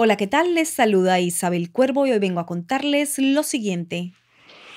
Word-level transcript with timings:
Hola, 0.00 0.16
¿qué 0.16 0.28
tal? 0.28 0.54
Les 0.54 0.68
saluda 0.68 1.18
Isabel 1.18 1.72
Cuervo 1.72 2.06
y 2.06 2.12
hoy 2.12 2.20
vengo 2.20 2.38
a 2.38 2.46
contarles 2.46 3.18
lo 3.18 3.42
siguiente. 3.42 4.12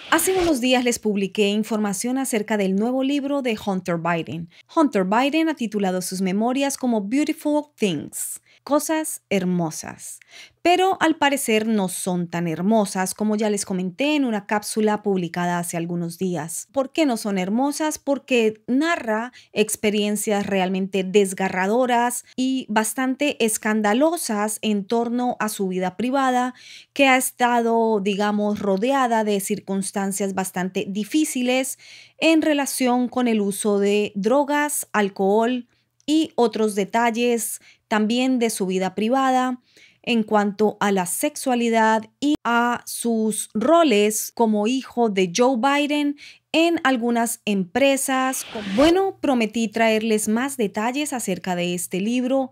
Hace 0.09 0.35
unos 0.35 0.61
días 0.61 0.83
les 0.83 0.97
publiqué 0.97 1.49
información 1.49 2.17
acerca 2.17 2.57
del 2.57 2.75
nuevo 2.75 3.03
libro 3.03 3.43
de 3.43 3.55
Hunter 3.63 3.97
Biden. 3.99 4.49
Hunter 4.75 5.05
Biden 5.05 5.47
ha 5.47 5.53
titulado 5.53 6.01
sus 6.01 6.21
memorias 6.21 6.75
como 6.75 7.01
Beautiful 7.01 7.65
Things 7.75 8.41
cosas 8.63 9.21
hermosas, 9.29 10.19
pero 10.61 10.97
al 11.01 11.15
parecer 11.17 11.67
no 11.67 11.89
son 11.89 12.27
tan 12.27 12.47
hermosas 12.47 13.13
como 13.13 13.35
ya 13.35 13.49
les 13.49 13.65
comenté 13.65 14.15
en 14.15 14.25
una 14.25 14.45
cápsula 14.45 15.01
publicada 15.01 15.57
hace 15.57 15.77
algunos 15.77 16.17
días. 16.17 16.67
¿Por 16.71 16.91
qué 16.91 17.05
no 17.05 17.17
son 17.17 17.37
hermosas? 17.37 17.97
Porque 17.97 18.63
narra 18.67 19.31
experiencias 19.51 20.45
realmente 20.45 21.03
desgarradoras 21.03 22.23
y 22.35 22.67
bastante 22.69 23.43
escandalosas 23.43 24.59
en 24.61 24.85
torno 24.85 25.37
a 25.39 25.49
su 25.49 25.67
vida 25.67 25.97
privada, 25.97 26.53
que 26.93 27.07
ha 27.07 27.17
estado, 27.17 27.99
digamos, 27.99 28.59
rodeada 28.59 29.23
de 29.23 29.39
circunstancias 29.39 30.33
bastante 30.33 30.85
difíciles 30.87 31.79
en 32.19 32.41
relación 32.41 33.07
con 33.07 33.27
el 33.27 33.41
uso 33.41 33.79
de 33.79 34.11
drogas, 34.15 34.87
alcohol, 34.93 35.67
y 36.05 36.31
otros 36.35 36.75
detalles 36.75 37.61
también 37.91 38.39
de 38.39 38.49
su 38.49 38.67
vida 38.67 38.95
privada 38.95 39.59
en 40.01 40.23
cuanto 40.23 40.77
a 40.79 40.93
la 40.93 41.05
sexualidad 41.05 42.05
y 42.21 42.35
a 42.45 42.83
sus 42.85 43.49
roles 43.53 44.31
como 44.33 44.65
hijo 44.65 45.09
de 45.09 45.33
Joe 45.35 45.57
Biden 45.57 46.15
en 46.53 46.79
algunas 46.85 47.41
empresas. 47.43 48.45
Bueno, 48.77 49.17
prometí 49.19 49.67
traerles 49.67 50.29
más 50.29 50.55
detalles 50.55 51.11
acerca 51.11 51.57
de 51.57 51.73
este 51.73 51.99
libro 51.99 52.51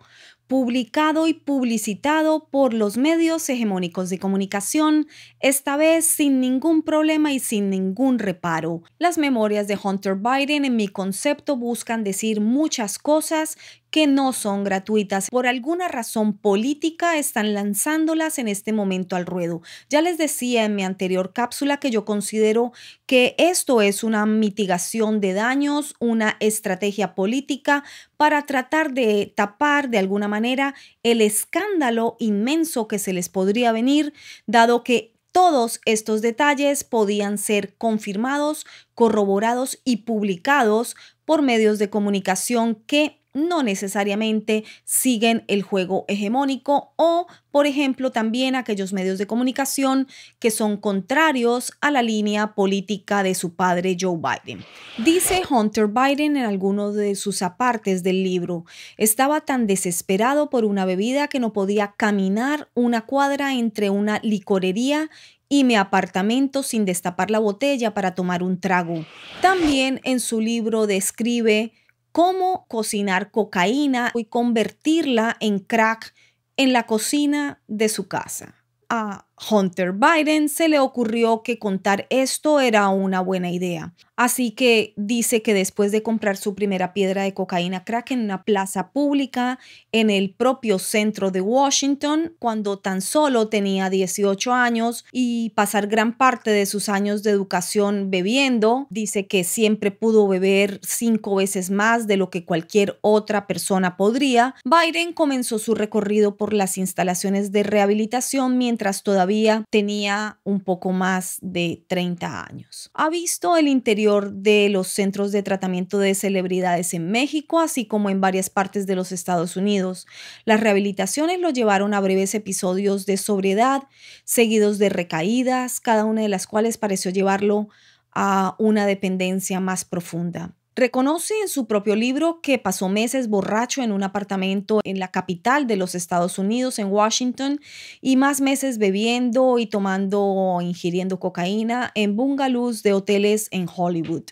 publicado 0.49 1.27
y 1.27 1.35
publicitado 1.35 2.47
por 2.49 2.73
los 2.73 2.97
medios 2.97 3.47
hegemónicos 3.49 4.09
de 4.09 4.17
comunicación, 4.17 5.05
esta 5.39 5.77
vez 5.77 6.05
sin 6.05 6.39
ningún 6.39 6.81
problema 6.81 7.31
y 7.31 7.37
sin 7.37 7.69
ningún 7.69 8.17
reparo. 8.17 8.81
Las 8.97 9.19
memorias 9.19 9.67
de 9.67 9.77
Hunter 9.81 10.15
Biden 10.15 10.65
en 10.65 10.75
mi 10.75 10.87
concepto 10.87 11.55
buscan 11.55 12.03
decir 12.03 12.41
muchas 12.41 12.97
cosas 12.97 13.59
que 13.91 14.07
no 14.07 14.33
son 14.33 14.63
gratuitas. 14.63 15.29
Por 15.29 15.47
alguna 15.47 15.87
razón 15.87 16.37
política 16.37 17.17
están 17.17 17.53
lanzándolas 17.53 18.39
en 18.39 18.47
este 18.47 18.73
momento 18.73 19.15
al 19.15 19.25
ruedo. 19.25 19.61
Ya 19.89 20.01
les 20.01 20.17
decía 20.17 20.65
en 20.65 20.75
mi 20.75 20.83
anterior 20.83 21.33
cápsula 21.33 21.77
que 21.77 21.91
yo 21.91 22.05
considero 22.05 22.71
que 23.05 23.35
esto 23.37 23.81
es 23.81 24.03
una 24.03 24.25
mitigación 24.25 25.19
de 25.19 25.33
daños, 25.33 25.95
una 25.99 26.37
estrategia 26.39 27.15
política 27.15 27.83
para 28.17 28.45
tratar 28.45 28.93
de 28.93 29.33
tapar 29.35 29.89
de 29.89 29.97
alguna 29.97 30.27
manera 30.27 30.75
el 31.03 31.21
escándalo 31.21 32.15
inmenso 32.19 32.87
que 32.87 32.99
se 32.99 33.13
les 33.13 33.29
podría 33.29 33.71
venir, 33.71 34.13
dado 34.45 34.83
que 34.83 35.13
todos 35.31 35.79
estos 35.85 36.21
detalles 36.21 36.83
podían 36.83 37.37
ser 37.37 37.75
confirmados, 37.77 38.65
corroborados 38.95 39.79
y 39.83 39.97
publicados 39.97 40.95
por 41.25 41.41
medios 41.41 41.77
de 41.79 41.89
comunicación 41.89 42.75
que 42.87 43.18
no 43.33 43.63
necesariamente 43.63 44.63
siguen 44.83 45.43
el 45.47 45.61
juego 45.61 46.05
hegemónico 46.07 46.93
o, 46.95 47.27
por 47.51 47.67
ejemplo, 47.67 48.11
también 48.11 48.55
aquellos 48.55 48.93
medios 48.93 49.17
de 49.17 49.27
comunicación 49.27 50.07
que 50.39 50.51
son 50.51 50.77
contrarios 50.77 51.73
a 51.81 51.91
la 51.91 52.01
línea 52.01 52.55
política 52.55 53.23
de 53.23 53.35
su 53.35 53.55
padre 53.55 53.97
Joe 53.99 54.17
Biden. 54.17 54.63
Dice 54.97 55.41
Hunter 55.49 55.87
Biden 55.87 56.37
en 56.37 56.45
alguno 56.45 56.91
de 56.91 57.15
sus 57.15 57.41
apartes 57.41 58.03
del 58.03 58.23
libro, 58.23 58.65
estaba 58.97 59.41
tan 59.41 59.67
desesperado 59.67 60.49
por 60.49 60.65
una 60.65 60.85
bebida 60.85 61.27
que 61.27 61.39
no 61.39 61.53
podía 61.53 61.93
caminar 61.97 62.69
una 62.73 63.05
cuadra 63.05 63.53
entre 63.53 63.89
una 63.89 64.19
licorería 64.23 65.09
y 65.49 65.63
mi 65.63 65.75
apartamento 65.75 66.61
sin 66.61 66.85
destapar 66.85 67.31
la 67.31 67.39
botella 67.39 67.93
para 67.93 68.13
tomar 68.13 68.43
un 68.43 68.59
trago. 68.59 69.03
También 69.41 69.99
en 70.03 70.19
su 70.19 70.39
libro 70.39 70.85
describe 70.85 71.73
cómo 72.11 72.65
cocinar 72.67 73.31
cocaína 73.31 74.11
y 74.15 74.25
convertirla 74.25 75.37
en 75.39 75.59
crack 75.59 76.13
en 76.57 76.73
la 76.73 76.85
cocina 76.85 77.61
de 77.67 77.89
su 77.89 78.07
casa. 78.07 78.55
A 78.89 79.27
Hunter 79.49 79.93
Biden 79.93 80.49
se 80.49 80.67
le 80.67 80.79
ocurrió 80.79 81.43
que 81.43 81.59
contar 81.59 82.07
esto 82.09 82.59
era 82.59 82.89
una 82.89 83.21
buena 83.21 83.51
idea. 83.51 83.93
Así 84.15 84.51
que 84.51 84.93
dice 84.97 85.41
que 85.41 85.53
después 85.53 85.93
de 85.93 86.03
comprar 86.03 86.35
su 86.35 86.53
primera 86.53 86.93
piedra 86.93 87.23
de 87.23 87.33
cocaína 87.33 87.85
crack 87.85 88.11
en 88.11 88.19
una 88.19 88.43
plaza 88.43 88.91
pública 88.91 89.59
en 89.93 90.09
el 90.09 90.31
propio 90.31 90.77
centro 90.77 91.31
de 91.31 91.39
Washington, 91.39 92.33
cuando 92.37 92.79
tan 92.79 93.01
solo 93.01 93.47
tenía 93.47 93.89
18 93.89 94.51
años 94.51 95.05
y 95.13 95.51
pasar 95.51 95.87
gran 95.87 96.17
parte 96.17 96.51
de 96.51 96.65
sus 96.65 96.89
años 96.89 97.23
de 97.23 97.31
educación 97.31 98.11
bebiendo, 98.11 98.87
dice 98.89 99.25
que 99.25 99.45
siempre 99.45 99.91
pudo 99.91 100.27
beber 100.27 100.81
cinco 100.83 101.35
veces 101.35 101.69
más 101.69 102.05
de 102.05 102.17
lo 102.17 102.29
que 102.29 102.43
cualquier 102.43 102.99
otra 102.99 103.47
persona 103.47 103.95
podría, 103.95 104.53
Biden 104.65 105.13
comenzó 105.13 105.59
su 105.59 105.75
recorrido 105.75 106.35
por 106.35 106.51
las 106.53 106.77
instalaciones 106.77 107.53
de 107.53 107.63
rehabilitación 107.63 108.57
mientras 108.57 109.01
todavía 109.03 109.28
tenía 109.69 110.39
un 110.43 110.59
poco 110.61 110.91
más 110.91 111.37
de 111.41 111.85
30 111.87 112.45
años. 112.45 112.91
Ha 112.93 113.09
visto 113.09 113.57
el 113.57 113.67
interior 113.67 114.31
de 114.31 114.69
los 114.69 114.87
centros 114.87 115.31
de 115.31 115.43
tratamiento 115.43 115.99
de 115.99 116.15
celebridades 116.15 116.93
en 116.93 117.11
México, 117.11 117.59
así 117.59 117.85
como 117.85 118.09
en 118.09 118.21
varias 118.21 118.49
partes 118.49 118.87
de 118.87 118.95
los 118.95 119.11
Estados 119.11 119.55
Unidos. 119.55 120.07
Las 120.45 120.59
rehabilitaciones 120.59 121.39
lo 121.39 121.49
llevaron 121.49 121.93
a 121.93 121.99
breves 121.99 122.35
episodios 122.35 123.05
de 123.05 123.17
sobriedad, 123.17 123.83
seguidos 124.23 124.77
de 124.77 124.89
recaídas, 124.89 125.79
cada 125.79 126.05
una 126.05 126.21
de 126.21 126.29
las 126.29 126.47
cuales 126.47 126.77
pareció 126.77 127.11
llevarlo 127.11 127.69
a 128.11 128.55
una 128.59 128.85
dependencia 128.85 129.59
más 129.59 129.85
profunda. 129.85 130.55
Reconoce 130.79 131.33
en 131.41 131.49
su 131.49 131.67
propio 131.67 131.93
libro 131.97 132.39
que 132.41 132.57
pasó 132.57 132.87
meses 132.87 133.27
borracho 133.27 133.83
en 133.83 133.91
un 133.91 134.01
apartamento 134.01 134.79
en 134.85 134.97
la 134.97 135.09
capital 135.09 135.67
de 135.67 135.75
los 135.75 135.93
Estados 135.93 136.39
Unidos, 136.39 136.79
en 136.79 136.87
Washington, 136.87 137.59
y 137.99 138.15
más 138.15 138.39
meses 138.39 138.77
bebiendo 138.77 139.59
y 139.59 139.65
tomando 139.65 140.23
o 140.23 140.61
ingiriendo 140.61 141.19
cocaína 141.19 141.91
en 141.95 142.15
bungalows 142.15 142.81
de 142.81 142.93
hoteles 142.93 143.49
en 143.51 143.67
Hollywood, 143.67 144.23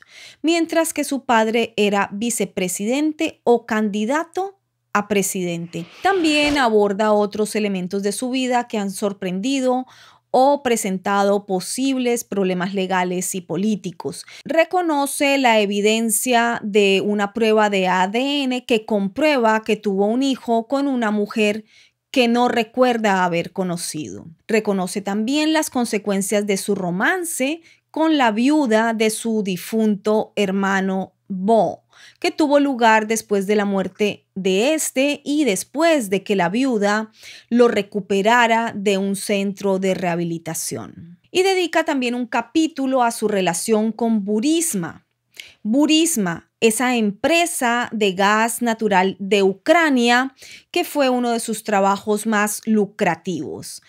mientras 0.42 0.94
que 0.94 1.04
su 1.04 1.26
padre 1.26 1.74
era 1.76 2.10
vicepresidente 2.14 3.42
o 3.44 3.66
candidato 3.66 4.58
a 4.94 5.10
presidente. 5.10 5.86
También 6.02 6.58
aborda 6.58 7.12
otros 7.12 7.58
elementos 7.58 8.04
de 8.04 8.14
su 8.14 8.30
vida 8.30 8.70
que 8.70 8.78
han 8.78 8.92
sorprendido 8.92 9.86
o 10.40 10.62
presentado 10.62 11.48
posibles 11.48 12.24
problemas 12.24 12.76
legales 12.76 13.34
y 13.34 13.42
políticos. 13.42 14.24
Reconoce 14.46 15.40
la 15.40 15.60
evidencia 15.62 16.60
de 16.64 17.02
una 17.04 17.34
prueba 17.34 17.72
de 17.72 17.88
ADN 17.88 18.62
que 18.68 18.86
comprueba 18.86 19.64
que 19.64 19.78
tuvo 19.78 20.06
un 20.06 20.22
hijo 20.22 20.68
con 20.68 20.88
una 20.88 21.10
mujer 21.10 21.66
que 22.12 22.28
no 22.28 22.50
recuerda 22.50 23.26
haber 23.26 23.52
conocido. 23.52 24.28
Reconoce 24.48 25.02
también 25.02 25.54
las 25.54 25.72
consecuencias 25.72 26.46
de 26.46 26.58
su 26.58 26.76
romance 26.76 27.62
con 27.90 28.20
la 28.20 28.30
viuda 28.30 28.94
de 28.94 29.10
su 29.10 29.42
difunto 29.42 30.34
hermano 30.36 31.14
Bo 31.28 31.87
que 32.20 32.32
tuvo 32.32 32.60
lugar 32.60 33.08
después 33.08 33.48
de 33.48 33.56
la 33.56 33.66
muerte 33.66 34.26
de 34.36 34.74
este 34.74 35.22
y 35.24 35.44
después 35.44 36.10
de 36.10 36.24
que 36.24 36.36
la 36.36 36.50
viuda 36.50 37.12
lo 37.50 37.68
recuperara 37.68 38.74
de 38.76 38.98
un 38.98 39.16
centro 39.16 39.80
de 39.80 39.94
rehabilitación. 39.94 41.20
Y 41.32 41.44
dedica 41.44 41.84
también 41.84 42.16
un 42.16 42.28
capítulo 42.28 43.04
a 43.04 43.12
su 43.12 43.28
relación 43.28 43.92
con 43.92 44.24
Burisma. 44.24 45.06
Burisma, 45.62 46.50
esa 46.60 46.96
empresa 46.96 47.90
de 47.92 48.14
gas 48.14 48.62
natural 48.62 49.16
de 49.20 49.44
Ucrania, 49.44 50.34
que 50.72 50.84
fue 50.84 51.10
uno 51.10 51.32
de 51.32 51.40
sus 51.40 51.64
trabajos 51.64 52.26
más 52.26 52.62
lucrativos. 52.66 53.82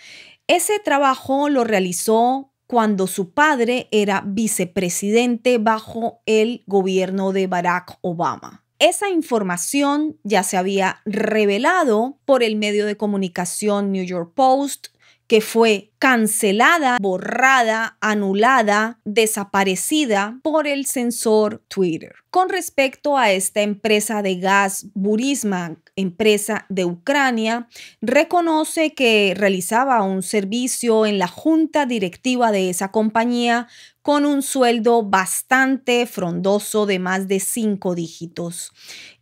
Ese 0.46 0.78
trabajo 0.78 1.48
lo 1.48 1.64
realizó 1.64 2.52
cuando 2.68 3.06
su 3.06 3.32
padre 3.32 3.88
era 3.90 4.22
vicepresidente 4.24 5.56
bajo 5.56 6.20
el 6.26 6.62
gobierno 6.66 7.32
de 7.32 7.46
Barack 7.46 7.98
Obama. 8.02 8.62
Esa 8.78 9.08
información 9.08 10.18
ya 10.22 10.42
se 10.42 10.58
había 10.58 11.00
revelado 11.06 12.18
por 12.26 12.42
el 12.42 12.56
medio 12.56 12.84
de 12.84 12.96
comunicación 12.96 13.90
New 13.90 14.04
York 14.04 14.32
Post, 14.34 14.88
que 15.26 15.40
fue 15.40 15.87
cancelada, 15.98 16.98
borrada, 17.00 17.96
anulada, 18.00 19.00
desaparecida 19.04 20.38
por 20.42 20.66
el 20.66 20.86
censor 20.86 21.62
Twitter. 21.68 22.14
Con 22.30 22.50
respecto 22.50 23.16
a 23.16 23.32
esta 23.32 23.62
empresa 23.62 24.22
de 24.22 24.36
gas 24.36 24.86
Burisma, 24.94 25.76
empresa 25.96 26.66
de 26.68 26.84
Ucrania, 26.84 27.68
reconoce 28.00 28.94
que 28.94 29.34
realizaba 29.36 30.02
un 30.02 30.22
servicio 30.22 31.06
en 31.06 31.18
la 31.18 31.26
junta 31.26 31.86
directiva 31.86 32.52
de 32.52 32.70
esa 32.70 32.92
compañía 32.92 33.66
con 34.02 34.24
un 34.24 34.42
sueldo 34.42 35.02
bastante 35.02 36.06
frondoso 36.06 36.86
de 36.86 36.98
más 36.98 37.28
de 37.28 37.40
cinco 37.40 37.94
dígitos. 37.94 38.72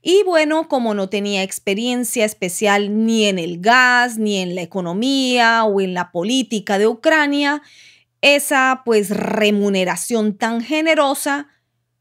Y 0.03 0.23
bueno, 0.25 0.69
como 0.69 0.95
no 0.95 1.09
tenía 1.09 1.43
experiencia 1.43 2.25
especial 2.25 3.05
ni 3.05 3.25
en 3.25 3.41
el 3.41 3.61
gas, 3.61 4.19
ni 4.19 4.39
en 4.39 4.55
la 4.55 4.63
economía 4.63 5.65
o 5.65 5.81
en 5.81 5.95
la 5.95 6.13
política 6.13 6.66
de 6.79 6.87
Ucrania, 6.87 7.63
esa 8.21 8.83
pues 8.85 9.11
remuneración 9.11 10.37
tan 10.37 10.61
generosa 10.61 11.49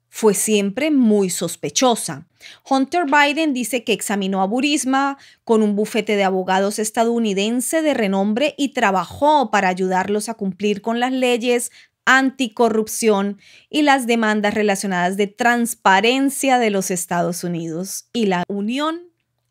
fue 0.09 0.33
siempre 0.33 0.91
muy 0.91 1.29
sospechosa. 1.29 2.25
Hunter 2.69 3.03
Biden 3.05 3.53
dice 3.53 3.83
que 3.83 3.91
examinó 3.91 4.41
a 4.41 4.47
Burisma 4.47 5.17
con 5.43 5.61
un 5.61 5.75
bufete 5.75 6.15
de 6.15 6.23
abogados 6.23 6.79
estadounidense 6.79 7.81
de 7.81 7.93
renombre 7.93 8.55
y 8.57 8.69
trabajó 8.69 9.51
para 9.51 9.67
ayudarlos 9.67 10.29
a 10.29 10.35
cumplir 10.35 10.81
con 10.81 10.99
las 10.99 11.11
leyes 11.11 11.71
anticorrupción 12.05 13.39
y 13.69 13.81
las 13.81 14.07
demandas 14.07 14.53
relacionadas 14.53 15.17
de 15.17 15.27
transparencia 15.27 16.59
de 16.59 16.69
los 16.69 16.91
Estados 16.91 17.43
Unidos 17.43 18.07
y 18.13 18.27
la 18.27 18.43
Unión 18.47 19.01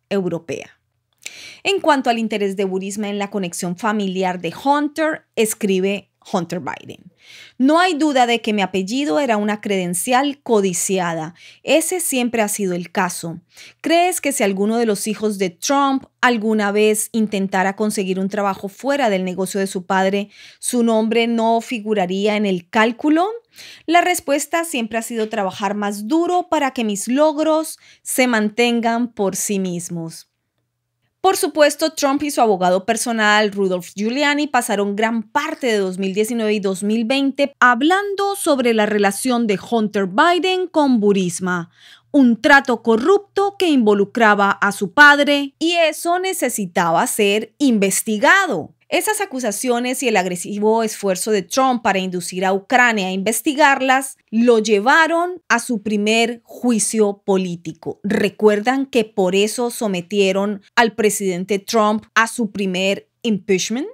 Europea. 0.09 0.79
En 1.63 1.81
cuanto 1.81 2.11
al 2.11 2.19
interés 2.19 2.57
de 2.57 2.65
Burisma 2.65 3.09
en 3.09 3.19
la 3.19 3.31
conexión 3.31 3.77
familiar 3.77 4.41
de 4.41 4.53
Hunter, 4.65 5.27
escribe 5.37 6.11
Hunter 6.33 6.61
Biden. 6.61 7.13
No 7.59 7.79
hay 7.79 7.95
duda 7.95 8.27
de 8.27 8.41
que 8.41 8.53
mi 8.53 8.63
apellido 8.63 9.21
era 9.21 9.37
una 9.37 9.61
credencial 9.61 10.41
codiciada. 10.43 11.35
Ese 11.63 12.01
siempre 12.01 12.43
ha 12.43 12.49
sido 12.49 12.75
el 12.75 12.91
caso. 12.91 13.41
¿Crees 13.81 14.21
que 14.21 14.33
si 14.33 14.43
alguno 14.43 14.77
de 14.77 14.87
los 14.87 15.07
hijos 15.07 15.39
de 15.39 15.51
Trump 15.51 16.05
alguna 16.21 16.73
vez 16.73 17.09
intentara 17.13 17.77
conseguir 17.77 18.19
un 18.19 18.29
trabajo 18.29 18.69
fuera 18.69 19.11
del 19.11 19.25
negocio 19.25 19.61
de 19.61 19.67
su 19.67 19.87
padre, 19.87 20.31
su 20.59 20.83
nombre 20.83 21.27
no 21.27 21.61
figuraría 21.61 22.37
en 22.37 22.47
el 22.47 22.69
cálculo? 22.69 23.29
La 23.87 24.01
respuesta 24.01 24.65
siempre 24.65 24.99
ha 24.99 25.03
sido 25.03 25.29
trabajar 25.29 25.75
más 25.75 26.09
duro 26.09 26.49
para 26.49 26.73
que 26.73 26.85
mis 26.85 27.07
logros 27.07 27.79
se 28.03 28.27
mantengan 28.27 29.13
por 29.13 29.37
sí 29.37 29.59
mismos. 29.59 30.34
Por 31.25 31.39
supuesto, 31.39 31.95
Trump 31.95 32.23
y 32.23 32.31
su 32.31 32.43
abogado 32.43 32.85
personal, 32.85 33.51
Rudolph 33.51 33.95
Giuliani, 33.97 34.47
pasaron 34.47 34.95
gran 34.95 35.23
parte 35.23 35.69
de 35.69 35.79
2019 35.79 36.53
y 36.53 36.61
2020 36.61 37.57
hablando 37.61 38.37
sobre 38.37 38.75
la 38.75 38.85
relación 38.85 39.47
de 39.47 39.59
Hunter 39.59 40.07
Biden 40.07 40.67
con 40.67 41.01
Burisma, 41.01 41.71
un 42.11 42.43
trato 42.43 42.83
corrupto 42.83 43.57
que 43.59 43.71
involucraba 43.71 44.51
a 44.51 44.71
su 44.71 44.93
padre 44.93 45.55
y 45.59 45.73
eso 45.73 46.19
necesitaba 46.19 47.07
ser 47.07 47.55
investigado. 47.57 48.75
Esas 48.95 49.21
acusaciones 49.21 50.05
y 50.05 50.09
el 50.09 50.17
agresivo 50.17 50.85
esfuerzo 50.85 51.33
de 51.33 51.43
Trump 51.43 51.83
para 51.83 51.99
inducir 51.99 52.45
a 52.45 52.53
Ucrania 52.53 53.09
a 53.09 53.11
investigarlas 53.11 54.17
lo 54.31 54.61
llevaron 54.61 55.43
a 55.49 55.59
su 55.59 55.83
primer 55.83 56.43
juicio 56.45 57.21
político. 57.27 57.99
Recuerdan 58.05 58.87
que 58.87 59.05
por 59.05 59.35
eso 59.35 59.73
sometieron 59.73 60.63
al 60.77 60.95
presidente 60.95 61.59
Trump 61.59 62.05
a 62.15 62.29
su 62.29 62.53
primer 62.53 63.11
impeachment, 63.23 63.89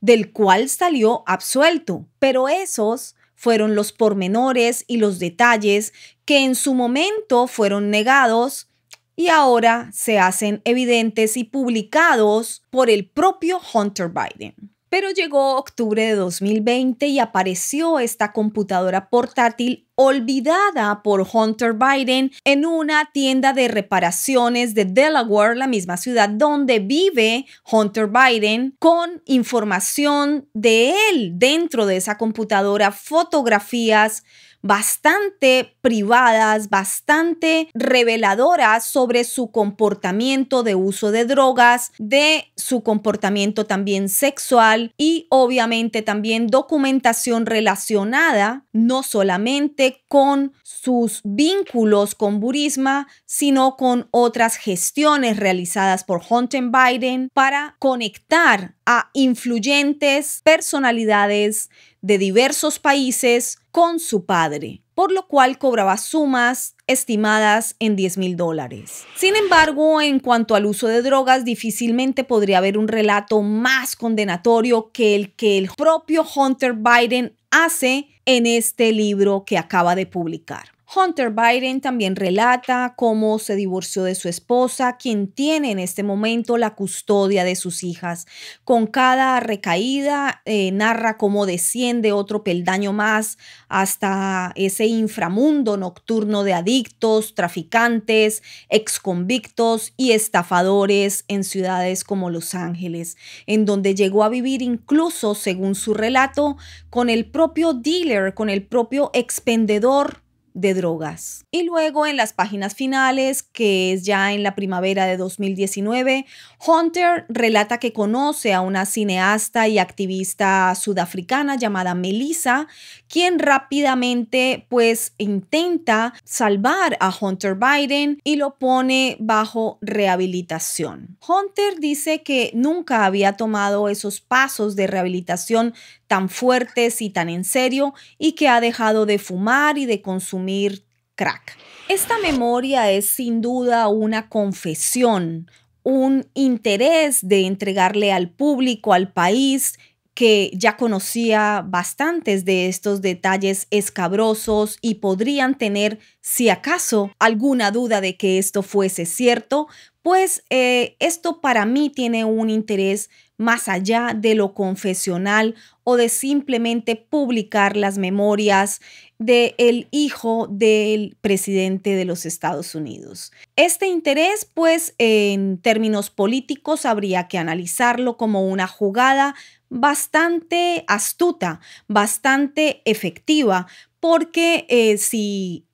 del 0.00 0.32
cual 0.32 0.70
salió 0.70 1.24
absuelto. 1.26 2.08
Pero 2.18 2.48
esos 2.48 3.16
fueron 3.34 3.74
los 3.74 3.92
pormenores 3.92 4.86
y 4.86 4.96
los 4.96 5.18
detalles 5.18 5.92
que 6.24 6.38
en 6.38 6.54
su 6.54 6.72
momento 6.72 7.48
fueron 7.48 7.90
negados 7.90 8.71
y 9.16 9.28
ahora 9.28 9.90
se 9.92 10.18
hacen 10.18 10.62
evidentes 10.64 11.36
y 11.36 11.44
publicados 11.44 12.62
por 12.70 12.90
el 12.90 13.08
propio 13.08 13.60
Hunter 13.72 14.10
Biden. 14.10 14.72
Pero 14.92 15.08
llegó 15.10 15.56
octubre 15.56 16.04
de 16.04 16.14
2020 16.16 17.06
y 17.06 17.18
apareció 17.18 17.98
esta 17.98 18.32
computadora 18.32 19.08
portátil 19.08 19.88
olvidada 19.94 21.02
por 21.02 21.26
Hunter 21.32 21.72
Biden 21.72 22.30
en 22.44 22.66
una 22.66 23.10
tienda 23.10 23.54
de 23.54 23.68
reparaciones 23.68 24.74
de 24.74 24.84
Delaware, 24.84 25.56
la 25.56 25.66
misma 25.66 25.96
ciudad 25.96 26.28
donde 26.28 26.80
vive 26.80 27.46
Hunter 27.70 28.08
Biden, 28.08 28.76
con 28.78 29.22
información 29.24 30.50
de 30.52 30.92
él 31.10 31.38
dentro 31.38 31.86
de 31.86 31.96
esa 31.96 32.18
computadora, 32.18 32.92
fotografías, 32.92 34.24
bastante 34.62 35.76
privadas, 35.80 36.70
bastante 36.70 37.68
reveladoras 37.74 38.84
sobre 38.84 39.24
su 39.24 39.50
comportamiento 39.50 40.62
de 40.62 40.74
uso 40.74 41.10
de 41.10 41.24
drogas, 41.24 41.92
de 41.98 42.52
su 42.56 42.82
comportamiento 42.82 43.66
también 43.66 44.08
sexual 44.08 44.94
y 44.96 45.26
obviamente 45.30 46.02
también 46.02 46.46
documentación 46.46 47.46
relacionada 47.46 48.64
no 48.72 49.02
solamente 49.02 50.04
con 50.08 50.52
sus 50.62 51.20
vínculos 51.24 52.14
con 52.14 52.40
Burisma, 52.40 53.08
sino 53.24 53.76
con 53.76 54.08
otras 54.10 54.56
gestiones 54.56 55.36
realizadas 55.36 56.04
por 56.04 56.22
Hunter 56.28 56.64
Biden 56.70 57.28
para 57.34 57.76
conectar 57.78 58.74
a 58.86 59.10
influyentes 59.12 60.40
personalidades 60.44 61.70
de 62.00 62.18
diversos 62.18 62.78
países 62.78 63.58
con 63.72 63.98
su 63.98 64.26
padre, 64.26 64.82
por 64.94 65.10
lo 65.10 65.26
cual 65.26 65.58
cobraba 65.58 65.96
sumas 65.96 66.76
estimadas 66.86 67.74
en 67.78 67.96
10 67.96 68.18
mil 68.18 68.36
dólares. 68.36 69.04
Sin 69.16 69.34
embargo, 69.34 70.00
en 70.00 70.20
cuanto 70.20 70.54
al 70.54 70.66
uso 70.66 70.86
de 70.86 71.02
drogas, 71.02 71.44
difícilmente 71.44 72.22
podría 72.22 72.58
haber 72.58 72.76
un 72.76 72.86
relato 72.86 73.40
más 73.40 73.96
condenatorio 73.96 74.92
que 74.92 75.14
el 75.16 75.34
que 75.34 75.56
el 75.56 75.70
propio 75.70 76.24
Hunter 76.36 76.74
Biden 76.74 77.34
hace 77.50 78.08
en 78.26 78.46
este 78.46 78.92
libro 78.92 79.44
que 79.44 79.58
acaba 79.58 79.94
de 79.94 80.06
publicar. 80.06 80.71
Hunter 80.94 81.30
Biden 81.30 81.80
también 81.80 82.16
relata 82.16 82.94
cómo 82.96 83.38
se 83.38 83.56
divorció 83.56 84.04
de 84.04 84.14
su 84.14 84.28
esposa, 84.28 84.96
quien 84.98 85.32
tiene 85.32 85.70
en 85.70 85.78
este 85.78 86.02
momento 86.02 86.58
la 86.58 86.74
custodia 86.74 87.44
de 87.44 87.56
sus 87.56 87.82
hijas. 87.82 88.26
Con 88.64 88.86
cada 88.86 89.40
recaída 89.40 90.42
eh, 90.44 90.70
narra 90.72 91.16
cómo 91.16 91.46
desciende 91.46 92.12
otro 92.12 92.44
peldaño 92.44 92.92
más 92.92 93.38
hasta 93.68 94.52
ese 94.54 94.86
inframundo 94.86 95.76
nocturno 95.76 96.44
de 96.44 96.52
adictos, 96.52 97.34
traficantes, 97.34 98.42
exconvictos 98.68 99.94
y 99.96 100.12
estafadores 100.12 101.24
en 101.28 101.44
ciudades 101.44 102.04
como 102.04 102.28
Los 102.28 102.54
Ángeles, 102.54 103.16
en 103.46 103.64
donde 103.64 103.94
llegó 103.94 104.24
a 104.24 104.28
vivir 104.28 104.60
incluso, 104.60 105.34
según 105.34 105.74
su 105.74 105.94
relato, 105.94 106.56
con 106.90 107.08
el 107.08 107.30
propio 107.30 107.72
dealer, 107.72 108.34
con 108.34 108.50
el 108.50 108.66
propio 108.66 109.10
expendedor 109.14 110.21
de 110.54 110.74
drogas. 110.74 111.44
Y 111.50 111.64
luego 111.64 112.06
en 112.06 112.16
las 112.16 112.32
páginas 112.32 112.74
finales, 112.74 113.42
que 113.42 113.92
es 113.92 114.04
ya 114.04 114.32
en 114.32 114.42
la 114.42 114.54
primavera 114.54 115.06
de 115.06 115.16
2019, 115.16 116.26
Hunter 116.66 117.26
relata 117.28 117.78
que 117.78 117.92
conoce 117.92 118.52
a 118.52 118.60
una 118.60 118.86
cineasta 118.86 119.68
y 119.68 119.78
activista 119.78 120.74
sudafricana 120.74 121.56
llamada 121.56 121.94
Melissa, 121.94 122.68
quien 123.08 123.38
rápidamente 123.38 124.66
pues 124.68 125.14
intenta 125.18 126.14
salvar 126.24 126.96
a 127.00 127.12
Hunter 127.18 127.56
Biden 127.56 128.20
y 128.24 128.36
lo 128.36 128.58
pone 128.58 129.16
bajo 129.20 129.78
rehabilitación. 129.80 131.18
Hunter 131.26 131.78
dice 131.78 132.22
que 132.22 132.50
nunca 132.54 133.04
había 133.04 133.34
tomado 133.34 133.88
esos 133.88 134.20
pasos 134.20 134.76
de 134.76 134.86
rehabilitación 134.86 135.74
tan 136.12 136.28
fuertes 136.28 137.00
y 137.00 137.08
tan 137.08 137.30
en 137.30 137.42
serio 137.42 137.94
y 138.18 138.32
que 138.32 138.46
ha 138.46 138.60
dejado 138.60 139.06
de 139.06 139.18
fumar 139.18 139.78
y 139.78 139.86
de 139.86 140.02
consumir 140.02 140.84
crack. 141.14 141.56
Esta 141.88 142.18
memoria 142.18 142.90
es 142.90 143.06
sin 143.06 143.40
duda 143.40 143.88
una 143.88 144.28
confesión, 144.28 145.50
un 145.82 146.26
interés 146.34 147.26
de 147.26 147.46
entregarle 147.46 148.12
al 148.12 148.28
público, 148.28 148.92
al 148.92 149.10
país, 149.10 149.78
que 150.14 150.50
ya 150.54 150.76
conocía 150.76 151.64
bastantes 151.66 152.44
de 152.44 152.68
estos 152.68 153.00
detalles 153.00 153.66
escabrosos 153.70 154.78
y 154.82 154.96
podrían 154.96 155.56
tener, 155.56 155.98
si 156.20 156.50
acaso, 156.50 157.10
alguna 157.18 157.70
duda 157.70 158.00
de 158.00 158.16
que 158.16 158.38
esto 158.38 158.62
fuese 158.62 159.06
cierto, 159.06 159.68
pues 160.02 160.44
eh, 160.50 160.96
esto 160.98 161.40
para 161.40 161.64
mí 161.64 161.88
tiene 161.88 162.24
un 162.24 162.50
interés 162.50 163.08
más 163.38 163.68
allá 163.68 164.14
de 164.16 164.34
lo 164.34 164.54
confesional 164.54 165.54
o 165.84 165.96
de 165.96 166.08
simplemente 166.08 166.96
publicar 166.96 167.76
las 167.76 167.98
memorias 167.98 168.80
del 169.18 169.54
el 169.58 169.88
hijo 169.90 170.48
del 170.50 171.16
presidente 171.20 171.94
de 171.94 172.04
los 172.04 172.26
Estados 172.26 172.74
Unidos. 172.74 173.32
Este 173.56 173.86
interés, 173.86 174.48
pues, 174.52 174.94
en 174.98 175.58
términos 175.58 176.10
políticos, 176.10 176.86
habría 176.86 177.28
que 177.28 177.38
analizarlo 177.38 178.16
como 178.16 178.46
una 178.46 178.66
jugada 178.66 179.34
bastante 179.72 180.84
astuta, 180.86 181.60
bastante 181.88 182.82
efectiva, 182.84 183.66
porque 184.00 184.66
eh, 184.68 184.98
si 184.98 185.66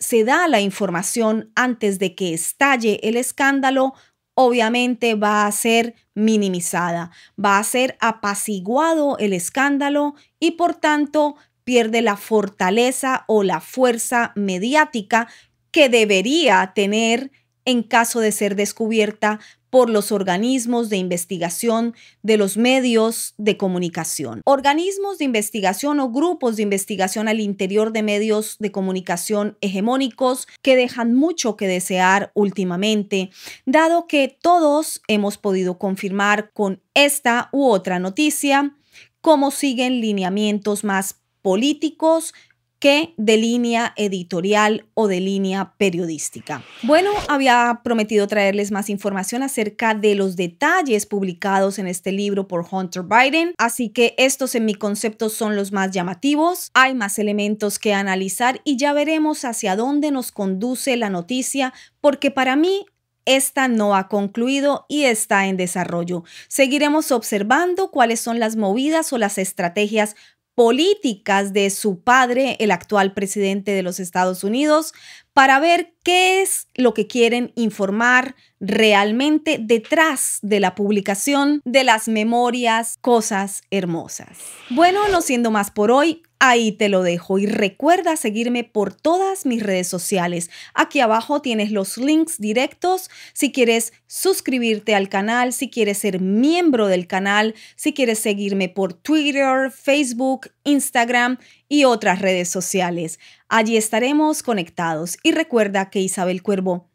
se 0.00 0.24
da 0.24 0.48
la 0.48 0.60
información 0.60 1.52
antes 1.54 2.00
de 2.00 2.16
que 2.16 2.34
estalle 2.34 2.98
el 3.04 3.16
escándalo, 3.16 3.94
obviamente 4.34 5.14
va 5.14 5.46
a 5.46 5.52
ser 5.52 5.94
minimizada, 6.14 7.12
va 7.42 7.58
a 7.58 7.64
ser 7.64 7.96
apaciguado 8.00 9.16
el 9.18 9.32
escándalo 9.32 10.16
y 10.40 10.52
por 10.52 10.74
tanto 10.74 11.36
pierde 11.62 12.02
la 12.02 12.16
fortaleza 12.16 13.24
o 13.28 13.44
la 13.44 13.60
fuerza 13.60 14.32
mediática 14.34 15.28
que 15.70 15.88
debería 15.88 16.72
tener 16.74 17.30
en 17.64 17.84
caso 17.84 18.20
de 18.20 18.32
ser 18.32 18.56
descubierta 18.56 19.38
por 19.76 19.90
los 19.90 20.10
organismos 20.10 20.88
de 20.88 20.96
investigación 20.96 21.94
de 22.22 22.38
los 22.38 22.56
medios 22.56 23.34
de 23.36 23.58
comunicación. 23.58 24.40
Organismos 24.46 25.18
de 25.18 25.26
investigación 25.26 26.00
o 26.00 26.10
grupos 26.10 26.56
de 26.56 26.62
investigación 26.62 27.28
al 27.28 27.40
interior 27.40 27.92
de 27.92 28.02
medios 28.02 28.56
de 28.58 28.72
comunicación 28.72 29.58
hegemónicos 29.60 30.48
que 30.62 30.76
dejan 30.76 31.14
mucho 31.14 31.58
que 31.58 31.68
desear 31.68 32.30
últimamente, 32.32 33.28
dado 33.66 34.06
que 34.06 34.34
todos 34.40 35.02
hemos 35.08 35.36
podido 35.36 35.76
confirmar 35.76 36.52
con 36.54 36.80
esta 36.94 37.50
u 37.52 37.66
otra 37.66 37.98
noticia 37.98 38.74
cómo 39.20 39.50
siguen 39.50 40.00
lineamientos 40.00 40.84
más 40.84 41.16
políticos, 41.42 42.32
que 42.78 43.14
de 43.16 43.36
línea 43.36 43.92
editorial 43.96 44.86
o 44.94 45.08
de 45.08 45.20
línea 45.20 45.74
periodística. 45.78 46.62
Bueno, 46.82 47.10
había 47.28 47.80
prometido 47.82 48.26
traerles 48.26 48.70
más 48.70 48.90
información 48.90 49.42
acerca 49.42 49.94
de 49.94 50.14
los 50.14 50.36
detalles 50.36 51.06
publicados 51.06 51.78
en 51.78 51.86
este 51.86 52.12
libro 52.12 52.48
por 52.48 52.66
Hunter 52.70 53.02
Biden, 53.02 53.54
así 53.58 53.88
que 53.88 54.14
estos 54.18 54.54
en 54.54 54.64
mi 54.64 54.74
concepto 54.74 55.28
son 55.28 55.56
los 55.56 55.72
más 55.72 55.90
llamativos. 55.90 56.70
Hay 56.74 56.94
más 56.94 57.18
elementos 57.18 57.78
que 57.78 57.94
analizar 57.94 58.60
y 58.64 58.76
ya 58.76 58.92
veremos 58.92 59.44
hacia 59.44 59.76
dónde 59.76 60.10
nos 60.10 60.32
conduce 60.32 60.96
la 60.96 61.10
noticia, 61.10 61.72
porque 62.00 62.30
para 62.30 62.56
mí 62.56 62.86
esta 63.26 63.66
no 63.66 63.96
ha 63.96 64.08
concluido 64.08 64.86
y 64.88 65.02
está 65.02 65.46
en 65.46 65.56
desarrollo. 65.56 66.22
Seguiremos 66.48 67.10
observando 67.10 67.90
cuáles 67.90 68.20
son 68.20 68.38
las 68.38 68.54
movidas 68.56 69.12
o 69.12 69.18
las 69.18 69.36
estrategias 69.36 70.14
políticas 70.56 71.52
de 71.52 71.68
su 71.68 72.00
padre, 72.00 72.56
el 72.60 72.70
actual 72.70 73.12
presidente 73.12 73.72
de 73.72 73.82
los 73.82 74.00
Estados 74.00 74.42
Unidos, 74.42 74.94
para 75.34 75.60
ver 75.60 75.92
qué 76.02 76.40
es 76.40 76.66
lo 76.74 76.94
que 76.94 77.06
quieren 77.06 77.52
informar 77.56 78.34
realmente 78.58 79.58
detrás 79.60 80.38
de 80.40 80.58
la 80.58 80.74
publicación 80.74 81.60
de 81.66 81.84
las 81.84 82.08
memorias 82.08 82.96
Cosas 83.02 83.60
Hermosas. 83.70 84.38
Bueno, 84.70 85.06
no 85.08 85.20
siendo 85.20 85.50
más 85.50 85.70
por 85.70 85.90
hoy, 85.90 86.22
Ahí 86.38 86.72
te 86.72 86.90
lo 86.90 87.02
dejo 87.02 87.38
y 87.38 87.46
recuerda 87.46 88.14
seguirme 88.16 88.62
por 88.62 88.92
todas 88.92 89.46
mis 89.46 89.62
redes 89.62 89.88
sociales. 89.88 90.50
Aquí 90.74 91.00
abajo 91.00 91.40
tienes 91.40 91.70
los 91.70 91.96
links 91.96 92.38
directos 92.38 93.10
si 93.32 93.52
quieres 93.52 93.94
suscribirte 94.06 94.94
al 94.94 95.08
canal, 95.08 95.54
si 95.54 95.70
quieres 95.70 95.98
ser 95.98 96.20
miembro 96.20 96.88
del 96.88 97.06
canal, 97.06 97.54
si 97.74 97.94
quieres 97.94 98.18
seguirme 98.18 98.68
por 98.68 98.92
Twitter, 98.92 99.70
Facebook, 99.70 100.50
Instagram 100.64 101.38
y 101.68 101.84
otras 101.84 102.20
redes 102.20 102.50
sociales. 102.50 103.18
Allí 103.48 103.78
estaremos 103.78 104.42
conectados 104.42 105.16
y 105.22 105.32
recuerda 105.32 105.88
que 105.88 106.00
Isabel 106.00 106.42
Cuervo 106.42 106.90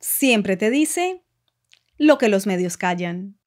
siempre 0.00 0.56
te 0.56 0.70
dice 0.70 1.22
lo 1.98 2.16
que 2.16 2.28
los 2.28 2.46
medios 2.46 2.78
callan. 2.78 3.37